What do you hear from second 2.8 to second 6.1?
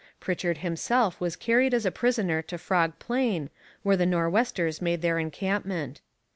Plain, where the Nor'westers made their encampment.